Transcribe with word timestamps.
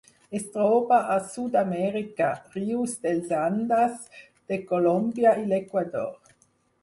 Es 0.37 0.45
troba 0.53 0.97
a 1.15 1.17
Sud-amèrica: 1.33 2.29
rius 2.55 2.95
dels 3.05 3.31
Andes 3.41 4.01
de 4.53 4.59
Colòmbia 4.73 5.35
i 5.45 5.49
l'Equador. 5.55 6.35